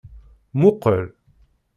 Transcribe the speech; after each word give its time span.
Mmuqqel! 0.57 1.03